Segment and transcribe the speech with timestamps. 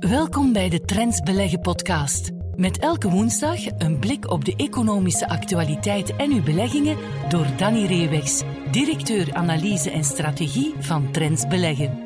[0.00, 2.30] Welkom bij de Trends Beleggen podcast.
[2.56, 6.96] Met elke woensdag een blik op de economische actualiteit en uw beleggingen
[7.28, 11.98] door Danny Reewegs, directeur analyse en strategie van Trends Beleggen.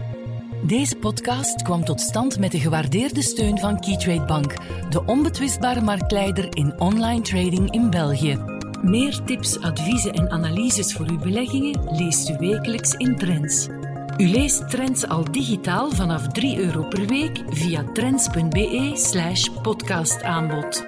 [0.67, 4.55] Deze podcast kwam tot stand met de gewaardeerde steun van Keytrade Bank,
[4.91, 8.39] de onbetwistbare marktleider in online trading in België.
[8.83, 13.69] Meer tips, adviezen en analyses voor uw beleggingen leest u wekelijks in Trends.
[14.19, 20.85] U leest Trends al digitaal vanaf 3 euro per week via trends.be/slash podcastaanbod.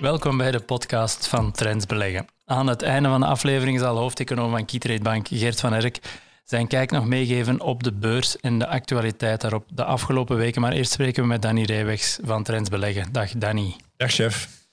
[0.00, 2.26] Welkom bij de podcast van Trends Beleggen.
[2.44, 5.98] Aan het einde van de aflevering zal hoofdeconoom van Keytrade Bank Gert van Erk
[6.44, 10.60] zijn kijk nog meegeven op de beurs en de actualiteit daarop de afgelopen weken.
[10.60, 13.12] Maar eerst spreken we met Danny Rijwegs van Trends Beleggen.
[13.12, 13.76] Dag Danny.
[13.96, 14.63] Dag chef.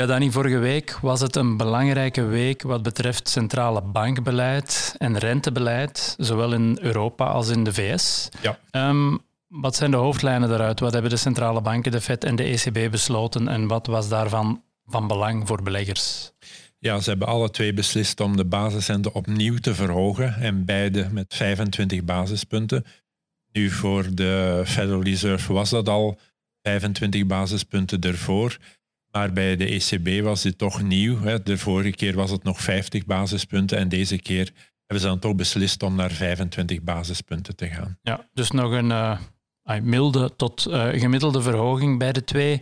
[0.00, 6.14] Ja, Danny, vorige week was het een belangrijke week wat betreft centrale bankbeleid en rentebeleid,
[6.18, 8.28] zowel in Europa als in de VS.
[8.42, 8.58] Ja.
[8.70, 9.16] Ehm,
[9.48, 10.80] wat zijn de hoofdlijnen daaruit?
[10.80, 14.62] Wat hebben de centrale banken, de Fed en de ECB besloten en wat was daarvan
[14.84, 16.32] van belang voor beleggers?
[16.78, 21.34] Ja, ze hebben alle twee beslist om de basisrente opnieuw te verhogen en beide met
[21.34, 22.84] 25 basispunten.
[23.52, 26.18] Nu voor de Federal Reserve was dat al
[26.62, 28.58] 25 basispunten ervoor.
[29.10, 31.20] Maar bij de ECB was dit toch nieuw.
[31.20, 31.42] Hè.
[31.42, 34.52] De vorige keer was het nog 50 basispunten en deze keer
[34.86, 37.98] hebben ze dan toch beslist om naar 25 basispunten te gaan.
[38.02, 39.18] Ja, dus nog een uh,
[39.82, 42.60] milde tot uh, gemiddelde verhoging bij de twee.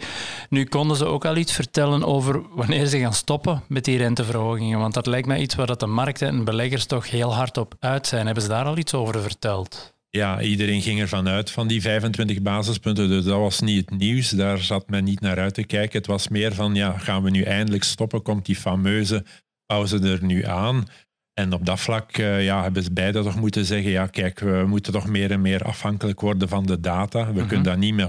[0.48, 4.78] Nu konden ze ook al iets vertellen over wanneer ze gaan stoppen met die renteverhogingen,
[4.78, 7.74] want dat lijkt mij iets waar dat de markten en beleggers toch heel hard op
[7.80, 8.24] uit zijn.
[8.24, 9.96] Hebben ze daar al iets over verteld?
[10.10, 13.08] Ja, iedereen ging ervan uit van die 25 basispunten.
[13.08, 14.30] Dus dat was niet het nieuws.
[14.30, 15.98] Daar zat men niet naar uit te kijken.
[15.98, 18.22] Het was meer van, ja, gaan we nu eindelijk stoppen?
[18.22, 19.24] Komt die fameuze
[19.66, 20.86] pauze er nu aan?
[21.34, 24.64] En op dat vlak uh, ja, hebben ze beide toch moeten zeggen, ja, kijk, we
[24.66, 27.32] moeten toch meer en meer afhankelijk worden van de data.
[27.32, 28.08] We kunnen dat niet met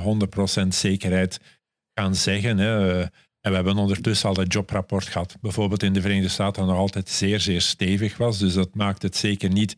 [0.63, 1.39] 100% zekerheid
[1.93, 2.57] gaan zeggen.
[2.57, 3.01] Hè.
[3.41, 5.37] En we hebben ondertussen al dat jobrapport gehad.
[5.41, 8.39] Bijvoorbeeld in de Verenigde Staten nog altijd zeer, zeer stevig was.
[8.39, 9.75] Dus dat maakt het zeker niet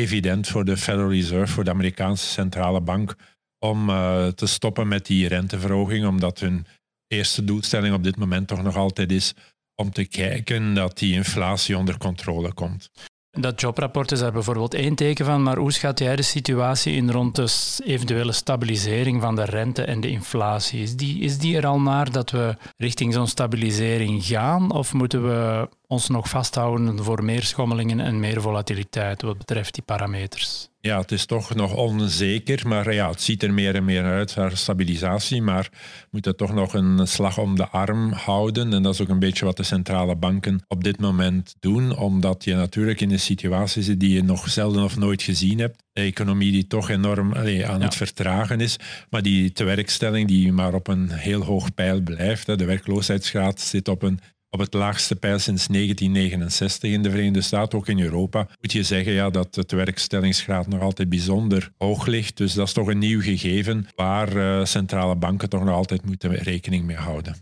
[0.00, 3.14] evident voor de Federal Reserve, voor de Amerikaanse centrale bank,
[3.58, 6.66] om uh, te stoppen met die renteverhoging, omdat hun
[7.06, 9.34] eerste doelstelling op dit moment toch nog altijd is
[9.74, 12.90] om te kijken dat die inflatie onder controle komt.
[13.30, 17.10] Dat jobrapport is daar bijvoorbeeld één teken van, maar hoe schat jij de situatie in
[17.10, 17.48] rond de
[17.84, 20.82] eventuele stabilisering van de rente en de inflatie?
[20.82, 25.22] Is die, is die er al naar dat we richting zo'n stabilisering gaan, of moeten
[25.22, 30.68] we ons nog vasthouden voor meer schommelingen en meer volatiliteit wat betreft die parameters?
[30.80, 34.36] Ja, het is toch nog onzeker, maar ja, het ziet er meer en meer uit
[34.36, 38.72] naar stabilisatie, maar we moeten toch nog een slag om de arm houden.
[38.72, 42.44] En dat is ook een beetje wat de centrale banken op dit moment doen, omdat
[42.44, 45.82] je natuurlijk in een situatie zit die je nog zelden of nooit gezien hebt.
[45.92, 48.76] De economie die toch enorm aan het vertragen is,
[49.10, 52.46] maar die tewerkstelling die maar op een heel hoog pijl blijft.
[52.46, 57.78] De werkloosheidsgraad zit op een op het laagste pijl sinds 1969 in de Verenigde Staten,
[57.78, 62.36] ook in Europa, moet je zeggen ja, dat de werkstellingsgraad nog altijd bijzonder hoog ligt.
[62.36, 66.34] Dus dat is toch een nieuw gegeven waar uh, centrale banken toch nog altijd moeten
[66.34, 67.36] rekening mee houden.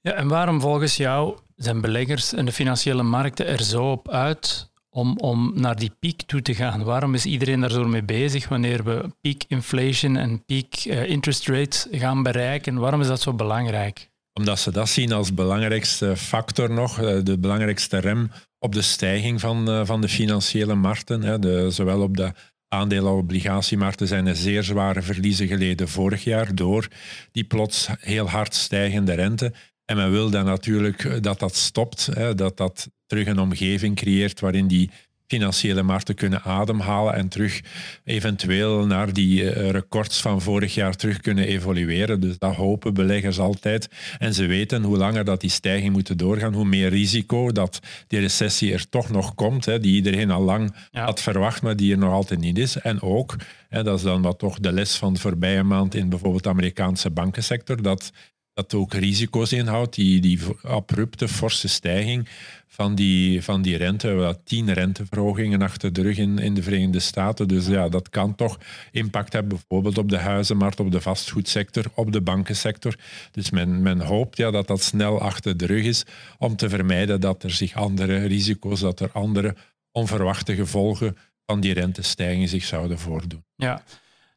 [0.00, 4.70] Ja, en waarom volgens jou zijn beleggers en de financiële markten er zo op uit
[4.90, 6.84] om, om naar die piek toe te gaan?
[6.84, 11.48] Waarom is iedereen daar zo mee bezig wanneer we peak inflation en peak uh, interest
[11.48, 12.78] rates gaan bereiken?
[12.78, 14.09] Waarom is dat zo belangrijk?
[14.40, 19.40] Omdat ze dat zien als belangrijkste factor nog, eh, de belangrijkste rem op de stijging
[19.40, 21.40] van, eh, van de financiële markten.
[21.40, 22.32] De, zowel op de
[22.68, 26.88] aandelen- en obligatiemarkten zijn er zeer zware verliezen geleden vorig jaar door
[27.32, 29.52] die plots heel hard stijgende rente.
[29.84, 34.40] En men wil dan natuurlijk eh, dat dat stopt, dat dat terug een omgeving creëert
[34.40, 34.90] waarin die
[35.30, 37.60] financiële markten kunnen ademhalen en terug
[38.04, 42.20] eventueel naar die eh, records van vorig jaar terug kunnen evolueren.
[42.20, 43.88] Dus dat hopen beleggers altijd.
[44.18, 48.20] En ze weten hoe langer dat die stijging moet doorgaan, hoe meer risico dat die
[48.20, 51.98] recessie er toch nog komt, hè, die iedereen al lang had verwacht, maar die er
[51.98, 52.76] nog altijd niet is.
[52.76, 53.36] En ook,
[53.68, 56.48] hè, dat is dan wat toch de les van de voorbije maand in bijvoorbeeld de
[56.48, 58.12] Amerikaanse bankensector, dat
[58.60, 62.28] dat ook risico's inhoudt, die, die abrupte, forse stijging
[62.66, 64.06] van die, van die rente.
[64.06, 67.48] We hebben tien renteverhogingen achter de rug in, in de Verenigde Staten.
[67.48, 68.58] Dus ja, dat kan toch
[68.90, 72.94] impact hebben, bijvoorbeeld op de huizenmarkt, op de vastgoedsector, op de bankensector.
[73.32, 76.04] Dus men, men hoopt ja, dat dat snel achter de rug is
[76.38, 79.56] om te vermijden dat er zich andere risico's, dat er andere
[79.92, 81.16] onverwachte gevolgen
[81.46, 83.44] van die rentestijging zich zouden voordoen.
[83.56, 83.82] Ja,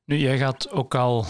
[0.06, 1.26] nu jij gaat ook al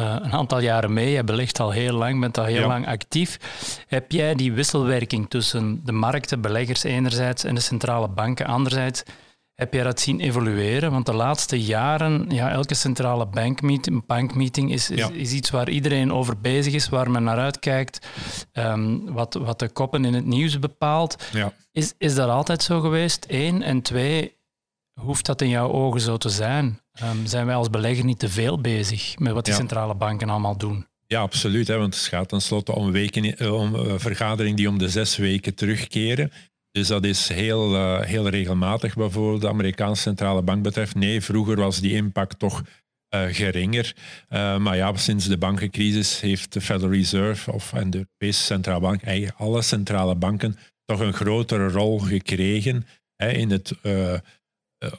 [0.00, 1.10] uh, een aantal jaren mee.
[1.10, 3.38] Je belegt al heel lang, bent al heel lang actief.
[3.86, 9.02] Heb jij die wisselwerking tussen de markten, beleggers enerzijds en de centrale banken anderzijds,
[9.60, 10.90] heb je dat zien evolueren?
[10.90, 16.12] Want de laatste jaren, ja, elke centrale bankmeeting, bankmeeting is, is, is, iets waar iedereen
[16.12, 18.06] over bezig is, waar men naar uitkijkt,
[18.52, 21.24] ehm, wat, wat de koppen in het nieuws bepaalt.
[21.32, 21.52] Ja.
[21.72, 23.26] Is, is dat altijd zo geweest?
[23.28, 23.62] Eén.
[23.62, 24.36] En twee,
[25.02, 26.80] hoeft dat in jouw ogen zo te zijn?
[27.02, 30.56] Um, zijn wij als belegger niet te veel bezig met wat die centrale banken allemaal
[30.56, 30.86] doen?
[31.06, 31.68] Ja, absoluut.
[31.68, 35.16] Hè, want het gaat tenslotte om, weken, eh, om uh, vergaderingen die om de zes
[35.16, 36.32] weken terugkeren.
[36.72, 40.94] Dus dat is heel, uh, heel regelmatig, bijvoorbeeld de Amerikaanse centrale bank betreft.
[40.94, 42.62] Nee, vroeger was die impact toch
[43.14, 43.94] uh, geringer.
[44.28, 48.80] Uh, maar ja, sinds de bankencrisis heeft de Federal Reserve of, en de Europese Centrale
[48.80, 52.86] Bank, eigenlijk alle centrale banken, toch een grotere rol gekregen
[53.16, 54.14] hè, in het eh,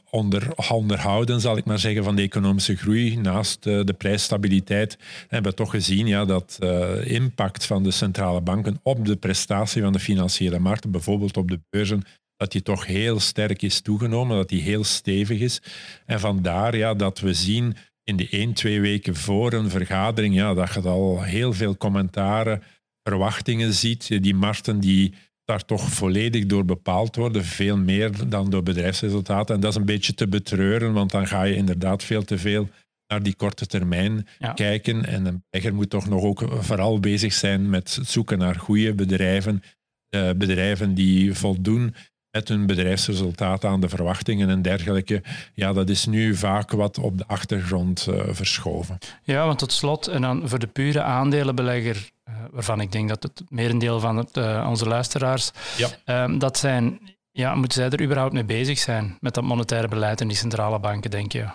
[0.10, 4.98] onder, onderhouden, zal ik maar zeggen, van de economische groei naast uh, de prijsstabiliteit,
[5.28, 9.81] hebben we toch gezien ja, dat uh, impact van de centrale banken op de prestatie
[9.81, 12.04] van de financiële markten, bijvoorbeeld op de beurzen,
[12.38, 15.62] dat die toch heel sterk is toegenomen, dat die heel stevig is.
[16.06, 20.54] En vandaar ja, dat we zien in de één, twee weken voor een vergadering, ja,
[20.54, 22.63] dat je al heel veel commentaren,
[23.04, 24.24] verwachtingen ziet.
[24.24, 25.13] Die markten die
[25.46, 29.56] daar toch volledig door bepaald worden, veel meer dan door bedrijfsresultaten.
[29.56, 32.70] En dat is een beetje te betreuren, want dan ga je inderdaad veel te veel
[33.08, 35.06] naar die korte termijn kijken.
[35.06, 38.94] En een belegger moet toch nog ook vooral bezig zijn met het zoeken naar goede
[38.94, 39.64] bedrijven,
[40.10, 41.96] eh, bedrijven die voldoen
[42.32, 45.24] met hun bedrijfsresultaten aan de verwachtingen en dergelijke.
[45.54, 48.98] Ja, dat is nu vaak wat op de achtergrond uh, verschoven.
[49.24, 52.10] Ja, want tot slot, en dan voor de pure aandelenbelegger,
[52.51, 55.89] waarvan ik denk dat het merendeel van het, uh, onze luisteraars, ja.
[56.06, 57.00] Ehm, dat zijn,
[57.31, 60.80] ja, moeten zij er überhaupt mee bezig zijn met dat monetaire beleid en die centrale
[60.80, 61.45] banken, denk je?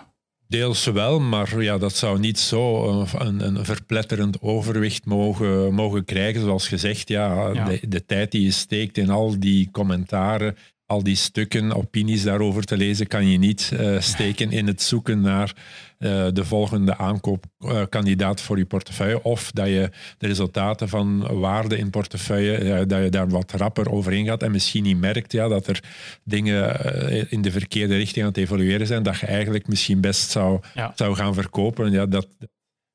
[0.47, 6.41] Deels wel, maar ja, dat zou niet zo een, een verpletterend overwicht mogen, mogen krijgen.
[6.41, 7.65] Zoals gezegd, ja, ja.
[7.65, 10.57] De, de, tijd die je steekt in al die commentaren,
[10.87, 15.21] al die stukken, opinies daarover te lezen, kan je niet uh, steken in het zoeken
[15.21, 15.55] naar
[15.99, 19.23] uh, de volgende aankoopkandidaat uh, voor je portefeuille.
[19.23, 24.25] Of dat je de resultaten van waarde in portefeuille, dat je daar wat rapper overheen
[24.25, 25.83] gaat en misschien niet merkt ja, dat er
[26.23, 30.29] dingen eh, in de verkeerde richting aan het evolueren zijn, dat je eigenlijk misschien best
[30.29, 30.91] zou, ja.
[30.95, 31.91] zou gaan verkopen.
[31.91, 32.27] Ja, dat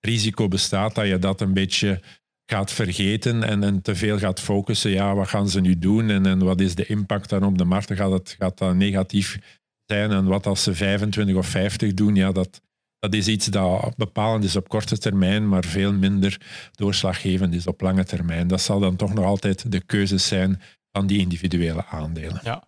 [0.00, 2.00] risico bestaat dat je dat een beetje
[2.47, 4.91] gaat vergeten en, en te veel gaat focussen.
[4.91, 7.65] Ja, wat gaan ze nu doen en, en wat is de impact dan op de
[7.65, 7.93] markt?
[7.93, 9.39] Gaat, het, gaat dat negatief
[9.87, 10.11] zijn?
[10.11, 12.15] En wat als ze 25 of 50 doen?
[12.15, 12.61] Ja, dat,
[12.99, 16.41] dat is iets dat bepalend is op korte termijn, maar veel minder
[16.73, 18.49] doorslaggevend is op lange termijn.
[18.49, 20.61] Dat zal dan toch nog altijd de keuze zijn
[20.93, 22.41] van die individuele aandelen.
[22.44, 22.62] Ja,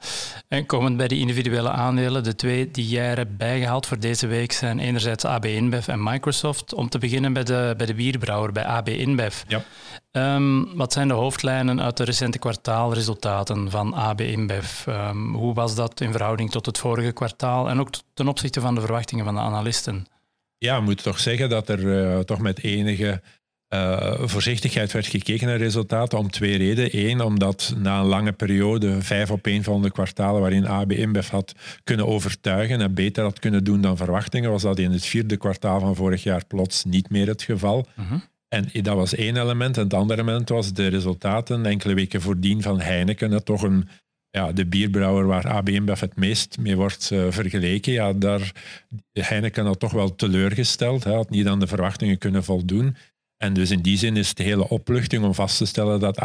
[0.49, 4.53] en komend bij die individuele aandelen, de twee die jij hebt bijgehaald voor deze week
[4.53, 6.75] zijn enerzijds AB InBev en Microsoft.
[6.75, 9.43] Om te beginnen bij de, bij de bierbrouwer, bij AB InBev.
[9.47, 9.65] Ja.
[10.35, 14.87] Um, wat zijn de hoofdlijnen uit de recente kwartaalresultaten van AB InBev?
[14.87, 18.75] Um, hoe was dat in verhouding tot het vorige kwartaal en ook ten opzichte van
[18.75, 20.07] de verwachtingen van de analisten?
[20.59, 23.23] Ja, we moeten toch zeggen dat er uh, toch met enige
[23.75, 26.91] uh, voorzichtigheid werd gekeken naar resultaten om twee redenen.
[26.93, 31.29] Eén, omdat na een lange periode, vijf op een van de kwartalen waarin AB InBev
[31.29, 31.55] had
[31.85, 35.81] kunnen overtuigen en beter had kunnen doen dan verwachtingen, was dat in het vierde kwartaal
[35.81, 37.87] van vorig jaar plots niet meer het geval.
[37.99, 38.21] Uh -huh.
[38.49, 39.77] En dat was één element.
[39.77, 43.31] En het andere element was de resultaten enkele weken voordien van Heineken.
[43.31, 43.89] Dat toch een
[44.31, 48.53] ja, de bierbrouwer waar AB InBev het meest mee wordt uh, vergeleken, ja, daar
[49.13, 51.05] Heineken had toch wel teleurgesteld.
[51.05, 52.97] Hij had niet aan de verwachtingen kunnen voldoen.
[53.37, 56.19] En dus in die zin is het de hele opluchting om vast te stellen dat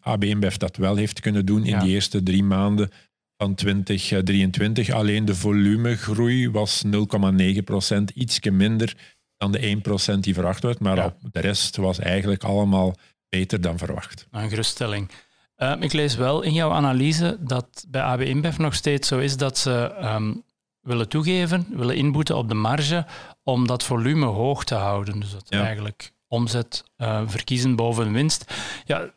[0.00, 1.80] AB InBev dat wel heeft kunnen doen in ja.
[1.80, 2.90] die eerste drie maanden
[3.36, 4.90] van 2023.
[4.90, 8.96] Alleen de volumegroei was 0,9 procent, ietsje minder
[9.36, 10.80] dan de 1 procent die verwacht werd.
[10.80, 11.14] Maar ja.
[11.32, 12.94] de rest was eigenlijk allemaal
[13.28, 14.26] beter dan verwacht.
[14.30, 15.10] Een geruststelling.
[15.56, 19.36] Uh, ik lees wel in jouw analyse dat bij AB InBev nog steeds zo is
[19.36, 20.42] dat ze um,
[20.80, 23.06] willen toegeven, willen inboeten op de marge
[23.42, 25.20] om dat volume hoog te houden.
[25.20, 25.64] Dus dat ja.
[25.64, 28.54] eigenlijk omzet uh, verkiezen boven winst.
[28.84, 29.10] Ja,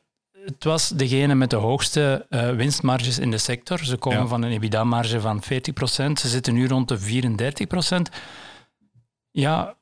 [0.45, 3.86] het was degene met de hoogste uh, winstmarges in de sector.
[3.86, 4.27] Ze komen ja.
[4.27, 5.48] van een EBITDA-marge van 40%.
[5.88, 8.15] Ze zitten nu rond de 34%.
[9.31, 9.77] Ja,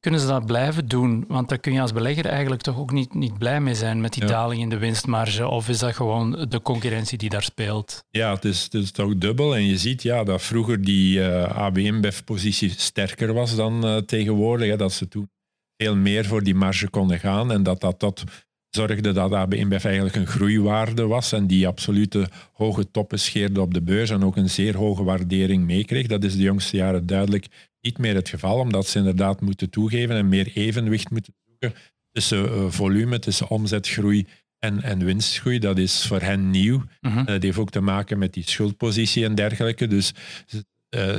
[0.00, 1.24] kunnen ze dat blijven doen?
[1.28, 4.12] Want daar kun je als belegger eigenlijk toch ook niet, niet blij mee zijn met
[4.12, 4.28] die ja.
[4.28, 5.48] daling in de winstmarge.
[5.48, 8.04] Of is dat gewoon de concurrentie die daar speelt?
[8.10, 9.54] Ja, het is, het is toch dubbel.
[9.54, 14.68] En je ziet ja, dat vroeger die uh, ABM-BEF-positie sterker was dan uh, tegenwoordig.
[14.68, 15.30] Hè, dat ze toen
[15.78, 17.52] veel meer voor die marge konden gaan.
[17.52, 18.24] En dat dat tot
[18.70, 23.74] zorgde dat AB InBev eigenlijk een groeiwaarde was en die absolute hoge toppen scheerde op
[23.74, 26.06] de beurs en ook een zeer hoge waardering meekreeg.
[26.06, 27.46] Dat is de jongste jaren duidelijk
[27.80, 31.80] niet meer het geval, omdat ze inderdaad moeten toegeven en meer evenwicht moeten zoeken
[32.12, 34.26] tussen uh, volume, tussen omzetgroei
[34.58, 35.58] en, en winstgroei.
[35.58, 36.82] Dat is voor hen nieuw.
[37.00, 37.26] Uh -huh.
[37.26, 39.86] Dat heeft ook te maken met die schuldpositie en dergelijke.
[39.86, 40.12] Dus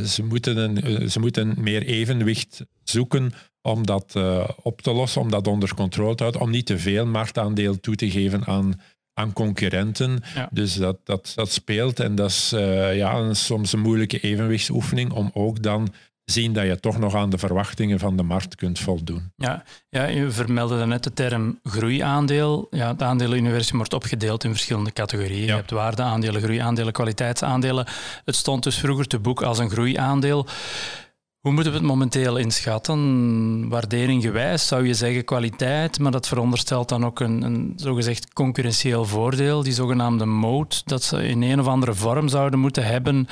[0.05, 4.15] ze, moeten een, ze moeten meer evenwicht zoeken om dat
[4.62, 7.96] op te lossen, om dat onder controle te houden, om niet te veel marktaandeel toe
[7.96, 8.81] te geven aan,
[9.13, 10.24] aan concurrenten.
[10.51, 12.50] Dus dat, dat, dat speelt en dat is
[12.93, 15.93] ja, een, soms een moeilijke evenwichtsoefening om ook dan
[16.31, 19.31] zien dat je toch nog aan de verwachtingen van de markt kunt voldoen.
[19.36, 22.67] Ja, ja je vermeldde net de term groeiaandeel.
[22.69, 25.46] Ja, het aandelenuniversum wordt opgedeeld in verschillende categorieën.
[25.46, 27.88] Je hebt waardeaandelen, groeiaandelen, kwaliteitsaandelen.
[28.25, 30.48] Het stond dus vroeger te boek als een groeiaandeel.
[31.39, 33.69] Hoe moeten we het momenteel inschatten?
[33.69, 39.05] Waardering gewijs zou je zeggen kwaliteit, maar dat veronderstelt dan ook een, een zogezegd concurrentieel
[39.05, 43.27] voordeel, die zogenaamde moat, dat ze in een of andere vorm zouden moeten hebben.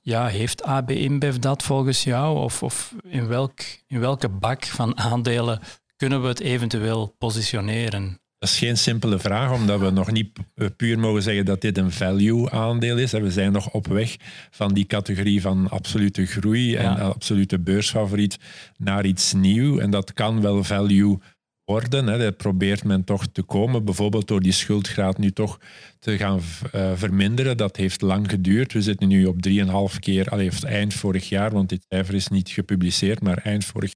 [0.00, 2.38] Ja, heeft AB InBev dat volgens jou?
[2.38, 5.60] Of, of in, welk, in welke bak van aandelen
[5.96, 8.23] kunnen we het eventueel positioneren?
[8.44, 10.38] Dat is geen simpele vraag, omdat we nog niet
[10.76, 13.12] puur mogen zeggen dat dit een value-aandeel is.
[13.12, 14.16] We zijn nog op weg
[14.50, 18.38] van die categorie van absolute groei en absolute beursfavoriet
[18.76, 19.78] naar iets nieuws.
[19.78, 21.18] En dat kan wel value
[21.64, 22.06] worden.
[22.06, 22.18] Hè.
[22.18, 25.60] Dat probeert men toch te komen, bijvoorbeeld door die schuldgraad nu toch
[25.98, 26.40] te gaan
[26.74, 27.56] uh, verminderen.
[27.56, 28.72] Dat heeft lang geduurd.
[28.72, 32.48] We zitten nu op 3,5 keer, allee, eind vorig jaar, want dit cijfer is niet
[32.48, 33.92] gepubliceerd, maar eind vorig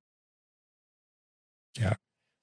[1.71, 1.99] jaar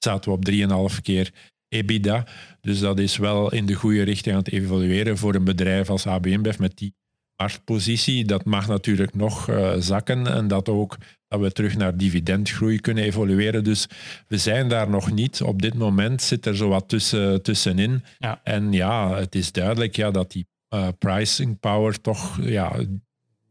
[0.06, 1.32] zaten we op 3,5 keer
[1.76, 2.28] EBITDA.
[2.62, 6.08] Dus dat is wel in de goede richting aan het evolueren voor een bedrijf als
[6.08, 6.94] ABM met die
[7.36, 8.26] marktpositie.
[8.26, 13.04] Dat mag natuurlijk nog uh, zakken en dat ook dat we terug naar dividendgroei kunnen
[13.04, 13.64] evolueren.
[13.64, 13.88] Dus
[14.28, 15.42] we zijn daar nog niet.
[15.42, 18.04] Op dit moment zit er zo wat tussen, tussenin.
[18.18, 18.42] Ja.
[18.44, 22.80] En ja, het is duidelijk ja, dat die uh, pricing power toch ja,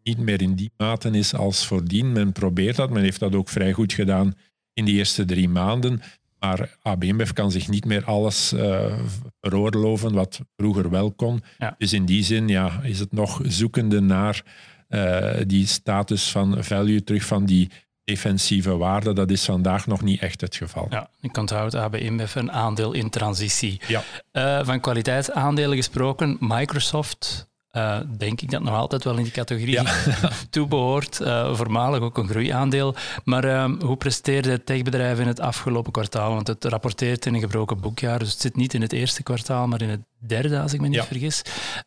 [0.02, 2.12] niet meer in die mate is als voordien.
[2.12, 4.34] Men probeert dat, men heeft dat ook vrij goed gedaan
[4.72, 6.00] in de eerste drie maanden.
[6.44, 8.92] Maar ABMF kan zich niet meer alles uh,
[9.40, 11.42] veroorloven wat vroeger wel kon.
[11.78, 14.42] Dus in die zin ja, is het nog zoekende naar
[14.88, 17.70] uh, die status van value terug van die
[18.04, 19.12] defensieve waarde.
[19.12, 20.86] Dat is vandaag nog niet echt het geval.
[20.90, 23.80] Ja, ik onthoud AB InBev een aandeel in transitie.
[23.86, 24.02] Ja.
[24.32, 29.70] Uh, van kwaliteitsaandelen gesproken, Microsoft uh, denk ik dat nog altijd wel in die categorie
[29.70, 29.84] ja.
[30.50, 31.20] toebehoort.
[31.20, 32.94] Uh, voormalig ook een groeiaandeel.
[33.24, 36.34] Maar uh, hoe presteerde het techbedrijf in het afgelopen kwartaal?
[36.34, 39.66] Want het rapporteert in een gebroken boekjaar, dus het zit niet in het eerste kwartaal,
[39.66, 41.42] maar in het derde, als ik me niet vergis.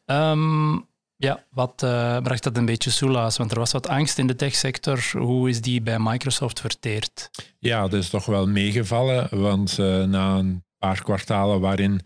[0.05, 3.37] Um, ja, wat uh, bracht dat een beetje soelaas?
[3.37, 5.11] Want er was wat angst in de techsector.
[5.17, 7.29] Hoe is die bij Microsoft verteerd?
[7.59, 9.77] Ja, dat is toch wel meegevallen, want
[10.07, 12.01] na een paar kwartalen waarin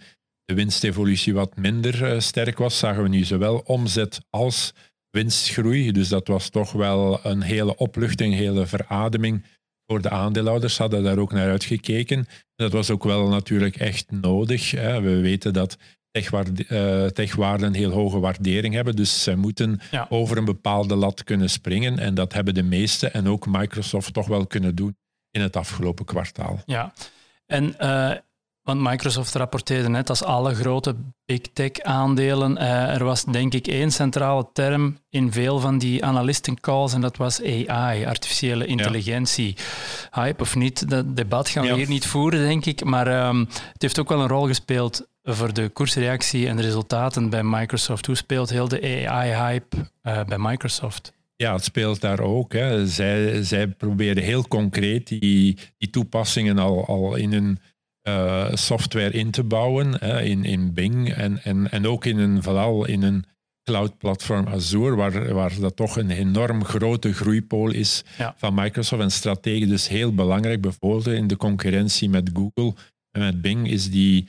[0.52, 4.74] de winstevolutie wat minder eh, sterk was, zagen we nu zowel omzet als
[5.10, 5.92] winstgroei.
[5.92, 9.46] Dus dat was toch wel een hele opluchting, een hele verademing
[9.86, 10.78] voor de aandeelhouders.
[10.78, 12.28] Hadden daar ook naar uitgekeken.
[12.56, 14.72] Dat was ook wel natuurlijk echt nodig.
[14.72, 15.02] Hè.
[15.02, 15.78] We weten dat
[16.12, 18.96] eh, techwaarden een heel hoge waardering hebben.
[18.96, 19.80] Dus ze moeten
[20.10, 22.00] over een bepaalde lat kunnen springen.
[22.00, 24.98] En dat hebben de meeste en ook Microsoft toch wel kunnen doen
[25.30, 26.62] in het afgelopen kwartaal.
[26.66, 26.94] Ja,
[27.46, 28.12] en uh,
[28.64, 32.58] want Microsoft rapporteerde net als alle grote big tech aandelen.
[32.58, 37.18] Uh, er was denk ik één centrale term in veel van die analistencalls en dat
[37.18, 39.56] was AI, artificiële intelligentie.
[40.12, 42.84] Hype of niet, dat debat gaan we hier niet voeren, denk ik.
[42.84, 43.40] Maar um,
[43.74, 48.06] het heeft ook wel een rol gespeeld voor de koersreactie en de resultaten bij Microsoft.
[48.06, 51.14] Hoe speelt heel de AI-hype uh, bij Microsoft?
[51.36, 52.54] Ja, het speelt daar ook.
[52.54, 52.88] Hè.
[52.88, 57.60] Zij, zij proberen heel concreet die, die toepassingen al, al in hun
[58.08, 62.86] uh, software in te bouwen in, in Bing en, en, en ook in een, vooral
[62.86, 63.26] in een
[63.64, 68.04] cloud-platform Azure, waar, waar dat toch een enorm grote groeipool is
[68.36, 72.74] van Microsoft en strategisch dus heel belangrijk, bijvoorbeeld in de concurrentie met Google
[73.12, 74.28] en met Bing is die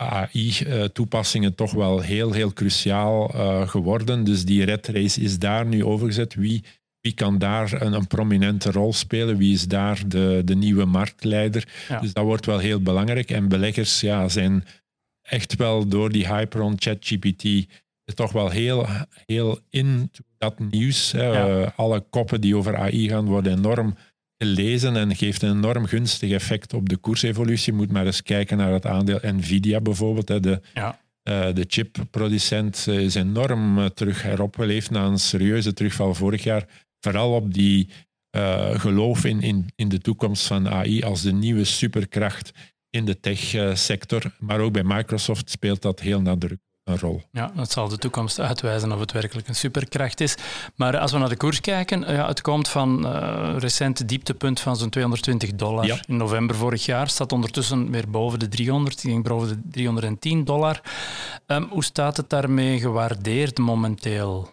[0.00, 4.24] AI-toepassingen toch wel heel, heel cruciaal uh, geworden.
[4.24, 6.34] Dus die red race is daar nu overgezet.
[6.34, 6.64] Wie
[7.00, 9.36] wie kan daar een, een, prominente rol spelen?
[9.36, 11.68] Wie is daar de, de nieuwe marktleider?
[12.00, 13.30] Dus dat wordt wel heel belangrijk.
[13.30, 14.64] En beleggers ja, zijn
[15.22, 17.66] echt wel door die hype rond ChatGPT
[18.14, 18.86] toch wel heel,
[19.26, 21.12] heel in dat nieuws.
[21.12, 21.72] Hè.
[21.74, 23.94] alle koppen die over AI gaan worden enorm
[24.38, 27.72] gelezen en geeft een enorm gunstig effect op de koersevolutie.
[27.72, 30.28] Je moet maar eens kijken naar het aandeel Nvidia bijvoorbeeld.
[30.28, 30.40] Hè.
[30.40, 30.98] De, ja.
[31.24, 36.66] Uh, de chipproducent is enorm terug heropgeleefd na een serieuze terugval vorig jaar
[37.00, 37.88] vooral op die
[38.36, 42.50] uh, geloof in, in, in de toekomst van AI als de nieuwe superkracht
[42.90, 44.22] in de techsector.
[44.38, 47.22] Maar ook bij Microsoft speelt dat heel nadrukkelijk een rol.
[47.32, 50.34] Ja, dat zal de toekomst uitwijzen of het werkelijk een superkracht is.
[50.74, 54.76] Maar als we naar de koers kijken, ja, het komt van uh, recente dieptepunt van
[54.76, 57.08] zo'n 220 dollar in november vorig jaar.
[57.08, 60.80] Staat ondertussen weer boven de 300, ging boven de 310 dollar.
[61.46, 64.52] Um, hoe staat het daarmee gewaardeerd momenteel?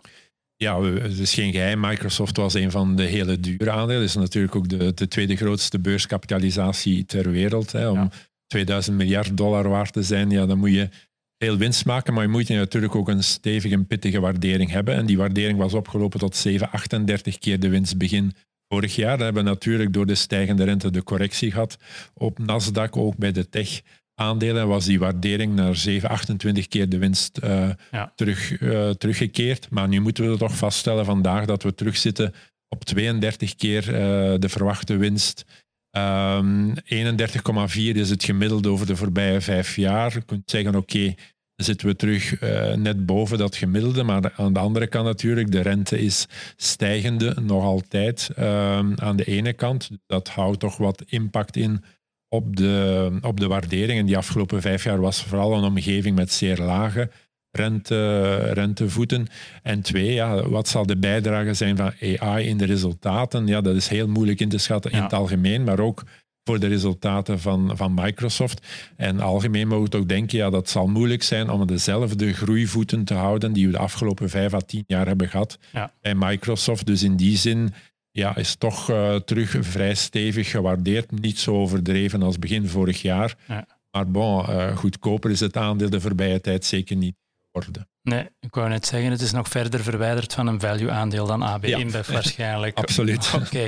[0.58, 1.80] Ja, het is geen geheim.
[1.80, 4.02] Microsoft was een van de hele dure aandelen.
[4.02, 7.72] Het is natuurlijk ook de, de tweede grootste beurskapitalisatie ter wereld.
[7.72, 7.90] Hè.
[7.90, 8.10] Om
[8.48, 10.90] 2000 miljard dollar waard te zijn, ja, dan moet je
[11.38, 14.96] veel winst maken, maar je moet natuurlijk ook een stevige en pittige waardering hebben.
[14.96, 18.34] En die waardering was opgelopen tot 7, 38 keer de winst begin
[18.68, 19.18] vorig jaar.
[19.18, 21.78] We hebben natuurlijk door de stijgende rente de correctie gehad.
[22.14, 23.82] Op Nasdaq, ook bij de tech
[24.20, 27.70] aandelen was die waardering naar 7, 28 keer de winst uh,
[28.16, 29.70] terug, uh, teruggekeerd.
[29.70, 32.34] Maar nu moeten we toch vaststellen vandaag dat we terugzitten
[32.70, 33.94] op 32 keer uh,
[34.40, 35.46] de verwachte winst.
[35.92, 40.14] Um, ehm, 31,4 is het gemiddelde over de voorbije vijf jaar.
[40.14, 41.18] Je kunt zeggen, oké, okay,
[41.56, 42.40] zitten we terug
[42.76, 44.04] net boven dat gemiddelde.
[44.04, 49.24] Maar aan de andere kant natuurlijk, de rente is stijgende nog altijd ehm, aan de
[49.24, 49.90] ene kant.
[50.06, 51.84] Dat houdt toch wat impact in
[52.30, 54.00] op de, op de waardering.
[54.00, 57.10] En die afgelopen vijf jaar was vooral een omgeving met zeer lage
[57.52, 59.28] rente, rentevoeten.
[59.64, 63.48] En twee, ja, wat zal de bijdrage zijn van AI in de resultaten?
[63.48, 66.04] Ja, dat is heel moeilijk in te schatten in het algemeen, maar ook
[66.44, 68.68] voor de resultaten van, van Microsoft.
[68.96, 73.14] En algemeen mogen we ook denken, ja, dat zal moeilijk zijn om dezelfde groeivoeten te
[73.14, 75.60] houden die we de afgelopen vijf à tien jaar hebben gehad
[76.02, 76.86] bij Microsoft.
[76.86, 77.74] Dus in die zin
[78.18, 81.12] ja, is toch uh, terug vrij stevig gewaardeerd.
[81.12, 83.36] Niet zo overdreven als begin vorig jaar.
[83.48, 83.68] Ja.
[83.92, 87.16] Maar bon, uh, goedkoper is het aandeel de voorbije tijd zeker niet
[87.52, 87.88] geworden.
[88.02, 91.66] Nee, ik wou net zeggen, het is nog verder verwijderd van een value-aandeel dan AB
[91.66, 92.78] InBev waarschijnlijk.
[92.84, 93.34] Absoluut.
[93.42, 93.68] Oké,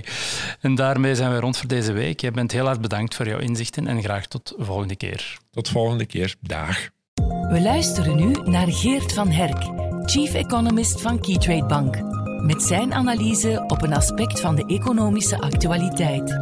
[0.62, 2.20] en daarmee zijn we rond voor deze week.
[2.20, 5.38] Je bent heel hard bedankt voor jouw inzichten en graag tot de volgende keer.
[5.52, 6.36] Tot volgende keer.
[6.42, 6.90] Dag.
[7.50, 9.64] We luisteren nu naar Geert van Herk,
[10.10, 16.40] Chief Economist van Keytrade Bank met zijn analyse op een aspect van de economische actualiteit.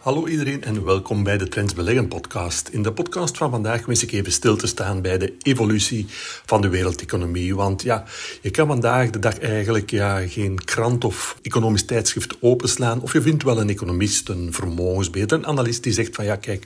[0.00, 2.68] Hallo iedereen en welkom bij de Trends Beleggen podcast.
[2.68, 6.06] In de podcast van vandaag wens ik even stil te staan bij de evolutie
[6.46, 7.54] van de wereldeconomie.
[7.54, 8.04] Want ja,
[8.40, 13.22] je kan vandaag de dag eigenlijk ja, geen krant of economisch tijdschrift openslaan of je
[13.22, 16.64] vindt wel een economist, een vermogensbeheerder, een analist die zegt van ja kijk,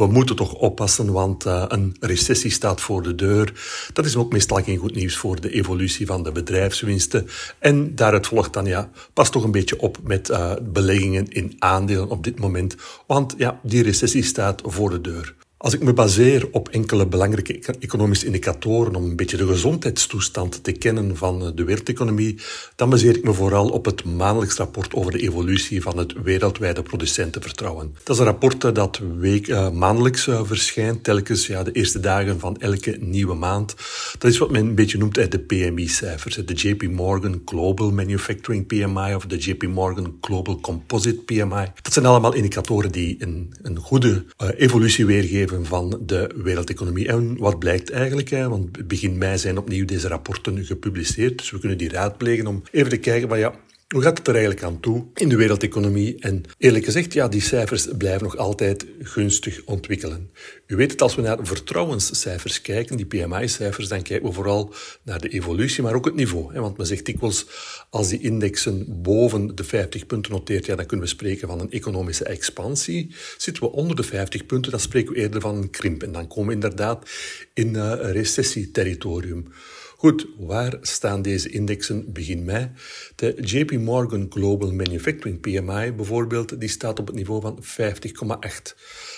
[0.00, 3.52] we moeten toch oppassen, want uh, een recessie staat voor de deur.
[3.92, 7.26] Dat is ook meestal geen goed nieuws voor de evolutie van de bedrijfswinsten.
[7.58, 12.10] En daaruit volgt dan, ja, pas toch een beetje op met uh, beleggingen in aandelen
[12.10, 12.76] op dit moment.
[13.06, 15.34] Want ja, die recessie staat voor de deur.
[15.62, 20.72] Als ik me baseer op enkele belangrijke economische indicatoren om een beetje de gezondheidstoestand te
[20.72, 22.38] kennen van de wereldeconomie,
[22.76, 26.82] dan baseer ik me vooral op het maandelijks rapport over de evolutie van het wereldwijde
[26.82, 27.94] producentenvertrouwen.
[28.02, 32.56] Dat is een rapport dat week, uh, maandelijks verschijnt, telkens ja, de eerste dagen van
[32.56, 33.74] elke nieuwe maand.
[34.18, 39.14] Dat is wat men een beetje noemt de PMI-cijfers, de JP Morgan Global Manufacturing PMI
[39.14, 41.66] of de JP Morgan Global Composite PMI.
[41.82, 44.24] Dat zijn allemaal indicatoren die een, een goede
[44.56, 47.08] evolutie weergeven van de wereldeconomie.
[47.08, 48.30] En wat blijkt eigenlijk?
[48.30, 48.48] Hè?
[48.48, 52.90] Want begin mei zijn opnieuw deze rapporten gepubliceerd, dus we kunnen die raadplegen om even
[52.90, 53.54] te kijken van ja,
[53.94, 56.18] hoe gaat het er eigenlijk aan toe in de wereldeconomie?
[56.20, 60.30] En eerlijk gezegd, ja, die cijfers blijven nog altijd gunstig ontwikkelen.
[60.66, 65.20] U weet het, als we naar vertrouwenscijfers kijken, die PMI-cijfers, dan kijken we vooral naar
[65.20, 66.60] de evolutie, maar ook het niveau.
[66.60, 67.46] Want men zegt dikwijls,
[67.90, 71.70] als die indexen boven de 50 punten noteert, ja, dan kunnen we spreken van een
[71.70, 73.14] economische expansie.
[73.36, 76.02] Zitten we onder de 50 punten, dan spreken we eerder van een krimp.
[76.02, 77.10] En dan komen we inderdaad
[77.54, 79.52] in uh, recessieterritorium.
[80.00, 82.70] Goed, waar staan deze indexen begin mei?
[83.16, 88.74] De JP Morgan Global Manufacturing PMI bijvoorbeeld, die staat op het niveau van 50,8.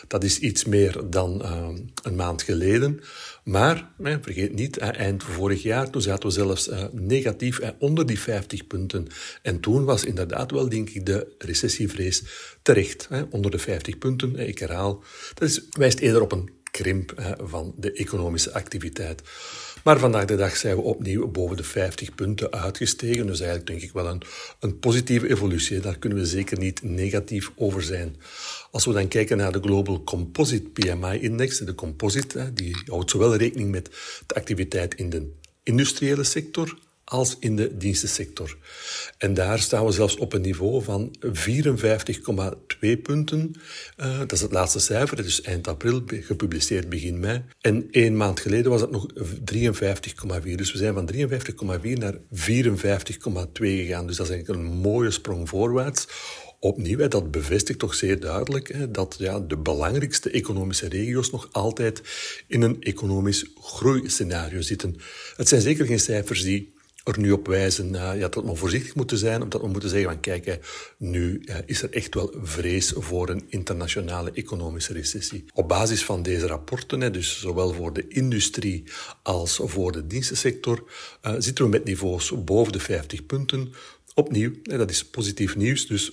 [0.08, 1.68] Dat is iets meer dan uh,
[2.02, 3.00] een maand geleden.
[3.44, 8.06] Maar, eh, vergeet niet, eind vorig jaar, toen zaten we zelfs uh, negatief uh, onder
[8.06, 9.06] die 50 punten.
[9.42, 12.22] En toen was inderdaad wel, denk ik, de recessievrees
[12.62, 13.08] terecht.
[13.30, 15.02] onder de 50 punten, ik herhaal.
[15.34, 19.22] Dat is, wijst eerder op een krimp van de economische activiteit.
[19.84, 23.26] Maar vandaag de dag zijn we opnieuw boven de 50 punten uitgestegen.
[23.26, 24.22] Dus eigenlijk denk ik wel een,
[24.60, 25.80] een positieve evolutie.
[25.80, 28.16] Daar kunnen we zeker niet negatief over zijn.
[28.70, 33.70] Als we dan kijken naar de Global Composite PMI-index, de composite, die houdt zowel rekening
[33.70, 33.90] met
[34.26, 35.30] de activiteit in de
[35.62, 38.56] industriële sector als in de dienstensector.
[39.18, 43.54] En daar staan we zelfs op een niveau van 54,2 punten.
[43.96, 47.44] Uh, dat is het laatste cijfer, dat is eind april, gepubliceerd begin mei.
[47.60, 50.54] En één maand geleden was het nog 53,4.
[50.54, 52.20] Dus we zijn van 53,4 naar 54,2
[53.52, 54.06] gegaan.
[54.06, 56.06] Dus dat is eigenlijk een mooie sprong voorwaarts.
[56.58, 62.02] Opnieuw, dat bevestigt toch zeer duidelijk dat ja, de belangrijkste economische regio's nog altijd
[62.46, 64.96] in een economisch groeiscenario zitten.
[65.36, 66.72] Het zijn zeker geen cijfers die
[67.04, 70.10] er nu op wijzen uh, ja, dat we voorzichtig moeten zijn, omdat we moeten zeggen
[70.10, 70.58] van kijk,
[70.98, 75.44] nu uh, is er echt wel vrees voor een internationale economische recessie.
[75.54, 78.84] Op basis van deze rapporten, hè, dus zowel voor de industrie
[79.22, 80.84] als voor de dienstensector,
[81.26, 83.72] uh, zitten we met niveaus boven de 50 punten.
[84.14, 86.12] Opnieuw, hè, dat is positief nieuws, dus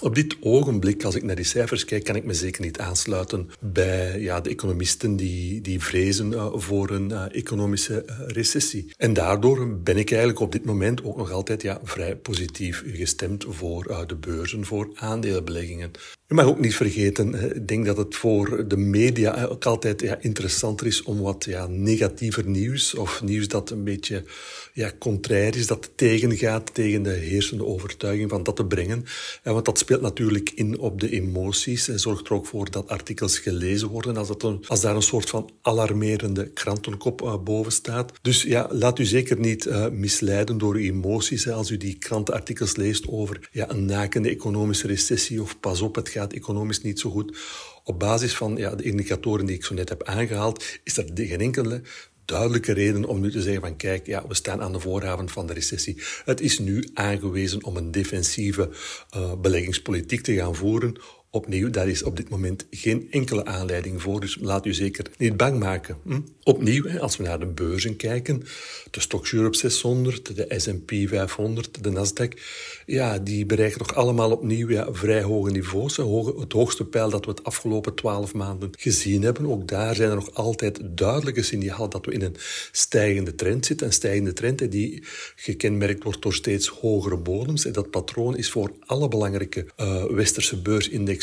[0.00, 3.50] op dit ogenblik, als ik naar die cijfers kijk, kan ik me zeker niet aansluiten
[3.60, 8.92] bij ja, de economisten die, die vrezen uh, voor een uh, economische uh, recessie.
[8.96, 13.44] En daardoor ben ik eigenlijk op dit moment ook nog altijd ja, vrij positief gestemd
[13.48, 15.90] voor de beurzen, voor aandelenbeleggingen.
[16.32, 20.16] Je mag ook niet vergeten, ik denk dat het voor de media ook altijd ja,
[20.20, 24.24] interessanter is om wat ja, negatiever nieuws of nieuws dat een beetje
[24.72, 29.04] ja, contrair is, dat tegengaat tegen de heersende overtuiging van dat te brengen.
[29.42, 32.88] En want dat speelt natuurlijk in op de emoties en zorgt er ook voor dat
[32.88, 37.72] artikels gelezen worden als, dat een, als daar een soort van alarmerende krantenkop uh, boven
[37.72, 38.12] staat.
[38.22, 42.76] Dus ja, laat u zeker niet uh, misleiden door uw emoties als u die krantenartikels
[42.76, 47.10] leest over ja, een nakende economische recessie of pas op, het gaat economisch niet zo
[47.10, 47.38] goed.
[47.84, 51.40] Op basis van ja, de indicatoren die ik zo net heb aangehaald, is er geen
[51.40, 51.82] enkele
[52.24, 55.46] duidelijke reden om nu te zeggen van kijk, ja, we staan aan de vooravond van
[55.46, 56.02] de recessie.
[56.24, 58.70] Het is nu aangewezen om een defensieve
[59.16, 60.96] uh, beleggingspolitiek te gaan voeren
[61.34, 65.36] Opnieuw, daar is op dit moment geen enkele aanleiding voor, dus laat u zeker niet
[65.36, 65.96] bang maken.
[66.04, 66.20] Hm?
[66.42, 68.42] Opnieuw, als we naar de beurzen kijken,
[68.90, 72.40] de Stock Europe 600, de S&P 500, de Nasdaq,
[72.86, 75.96] ja, die bereiken nog allemaal opnieuw ja, vrij hoge niveaus.
[75.96, 79.46] Het hoogste pijl dat we het afgelopen twaalf maanden gezien hebben.
[79.46, 82.36] Ook daar zijn er nog altijd duidelijke signalen dat we in een
[82.72, 83.86] stijgende trend zitten.
[83.86, 85.02] Een stijgende trend die
[85.36, 87.64] gekenmerkt wordt door steeds hogere bodems.
[87.64, 90.62] En dat patroon is voor alle belangrijke uh, westerse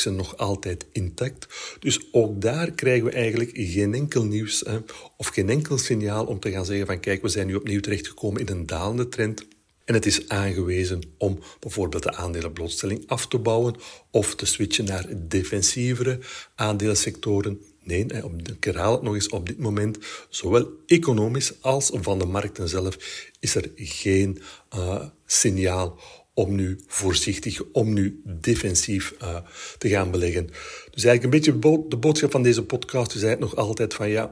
[0.06, 1.48] nog altijd intact.
[1.80, 4.78] Dus ook daar krijgen we eigenlijk geen enkel nieuws hè,
[5.18, 8.42] of geen enkel signaal om te gaan zeggen van kijk, we zijn nu opnieuw terechtgekomen
[8.42, 9.48] in een dalende trend.
[9.86, 13.76] En het is aangewezen om bijvoorbeeld de aandelenblootstelling af te bouwen
[14.12, 16.20] of te switchen naar defensievere
[16.56, 17.62] aandelensectoren.
[17.84, 18.06] Nee,
[18.44, 19.98] ik herhaal het nog eens, op dit moment,
[20.30, 22.98] zowel economisch als van de markten zelf,
[23.40, 24.42] is er geen
[24.76, 26.00] uh, signaal
[26.40, 29.36] om nu voorzichtig, om nu defensief uh,
[29.78, 30.46] te gaan beleggen.
[30.92, 34.32] Dus eigenlijk een beetje de boodschap van deze podcast is eigenlijk nog altijd van ja,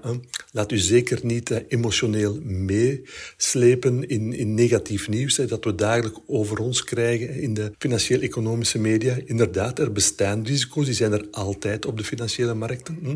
[0.52, 6.60] laat u zeker niet uh, emotioneel meeslepen in, in negatief nieuws dat we dagelijks over
[6.60, 9.18] ons krijgen in de financieel-economische media.
[9.26, 12.98] Inderdaad, er bestaan risico's, die zijn er altijd op de financiële markten.
[13.02, 13.16] Hm?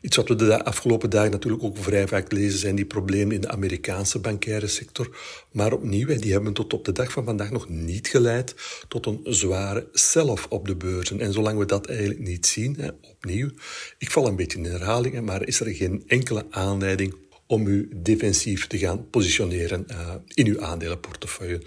[0.00, 3.40] Iets wat we de afgelopen dagen natuurlijk ook vrij vaak lezen, zijn die problemen in
[3.40, 5.16] de Amerikaanse bankaire sector.
[5.52, 8.54] Maar opnieuw, die hebben tot op de dag van vandaag nog niet geleid
[8.88, 11.20] tot een zware sell-off op de beurzen.
[11.20, 13.50] En zolang we dat eigenlijk niet zien, opnieuw,
[13.98, 17.14] ik val een beetje in herhalingen, maar is er geen enkele aanleiding
[17.46, 21.62] om u defensief te gaan positioneren uh, in uw aandelenportefeuille.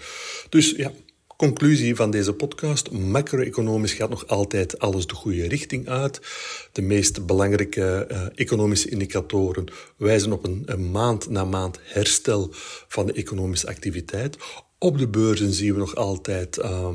[0.48, 0.92] Dus ja,
[1.44, 6.20] Conclusie van deze podcast: macro-economisch gaat nog altijd alles de goede richting uit.
[6.72, 9.64] De meest belangrijke uh, economische indicatoren
[9.96, 12.48] wijzen op een, maand na maand herstel
[12.88, 14.36] van de economische activiteit.
[14.78, 16.88] Op de beurzen zien we nog altijd uh,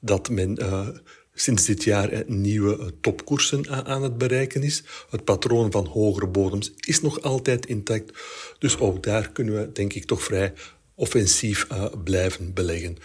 [0.00, 0.58] dat men.
[0.60, 0.88] Uh,
[1.34, 4.82] sinds dit jaar nieuwe topkoersen aan het bereiken is.
[5.10, 8.12] Het patroon van hogere bodems is nog altijd intact.
[8.58, 10.52] Dus ook daar kunnen we, denk ik, toch vrij
[10.94, 11.66] offensief
[12.04, 12.96] blijven beleggen.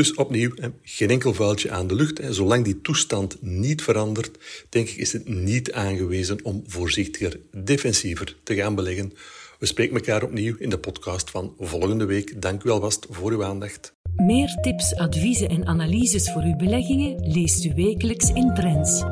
[0.00, 0.50] Dus opnieuw,
[0.82, 2.20] geen enkel vuiltje aan de lucht.
[2.30, 8.54] Zolang die toestand niet verandert, denk ik, is het niet aangewezen om voorzichtiger, defensiever te
[8.54, 9.12] gaan beleggen.
[9.58, 12.42] We spreken elkaar opnieuw in de podcast van volgende week.
[12.42, 13.94] Dank u alvast voor uw aandacht.
[14.16, 19.02] Meer tips, adviezen en analyses voor uw beleggingen leest u wekelijks in Trends.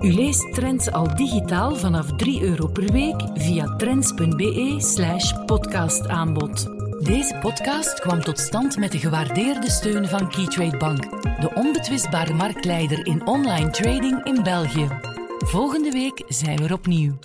[0.00, 6.77] U leest Trends al digitaal vanaf 3 euro per week via trends.be/slash podcastaanbod.
[6.98, 11.02] Deze podcast kwam tot stand met de gewaardeerde steun van Keytrade Bank,
[11.40, 14.88] de onbetwistbare marktleider in online trading in België.
[15.38, 17.18] Volgende week zijn we er opnieuw.